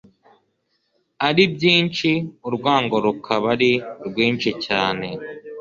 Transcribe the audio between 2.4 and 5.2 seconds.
urwango rukaba ari rwinshi cyane